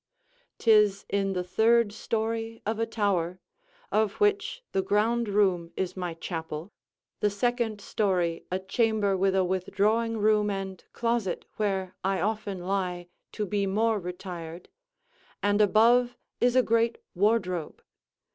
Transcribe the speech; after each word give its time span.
'Tis 0.57 1.05
in 1.11 1.33
the 1.33 1.43
third 1.43 1.93
storey 1.93 2.59
of 2.65 2.79
a 2.79 2.87
tower, 2.87 3.39
of 3.91 4.13
which 4.13 4.63
the 4.71 4.81
ground 4.81 5.29
room 5.29 5.71
is 5.77 5.95
my 5.95 6.15
chapel, 6.15 6.71
the 7.19 7.29
second 7.29 7.79
storey 7.79 8.43
a 8.49 8.57
chamber 8.57 9.15
with 9.15 9.35
a 9.35 9.43
withdrawing 9.43 10.17
room 10.17 10.49
and 10.49 10.85
closet, 10.91 11.45
where 11.57 11.95
I 12.03 12.19
often 12.19 12.61
lie, 12.65 13.09
to 13.33 13.45
be 13.45 13.67
more 13.67 13.99
retired; 13.99 14.69
and 15.43 15.61
above 15.61 16.17
is 16.39 16.55
a 16.55 16.63
great 16.63 16.97
wardrobe. 17.13 17.83